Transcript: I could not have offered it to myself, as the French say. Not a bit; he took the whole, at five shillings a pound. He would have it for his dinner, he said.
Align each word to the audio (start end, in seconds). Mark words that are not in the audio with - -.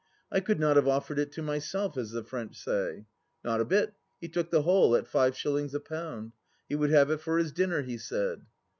I 0.31 0.39
could 0.39 0.59
not 0.59 0.77
have 0.77 0.87
offered 0.87 1.19
it 1.19 1.31
to 1.33 1.43
myself, 1.43 1.95
as 1.95 2.09
the 2.09 2.23
French 2.23 2.57
say. 2.57 3.05
Not 3.43 3.61
a 3.61 3.65
bit; 3.65 3.93
he 4.19 4.29
took 4.29 4.49
the 4.49 4.63
whole, 4.63 4.95
at 4.95 5.05
five 5.05 5.37
shillings 5.37 5.75
a 5.75 5.79
pound. 5.79 6.31
He 6.67 6.73
would 6.75 6.89
have 6.89 7.11
it 7.11 7.21
for 7.21 7.37
his 7.37 7.51
dinner, 7.51 7.83
he 7.83 7.99
said. 7.99 8.41